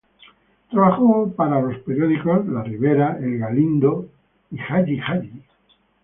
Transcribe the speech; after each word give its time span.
Trabajó 0.71 1.31
para 1.33 1.61
los 1.61 1.77
periódicos 1.81 2.47
"La 2.47 2.63
Ribera", 2.63 3.19
"El 3.21 3.37
Galindo" 3.37 4.09
y 4.49 4.57
"Jagi-Jagi". 4.57 5.43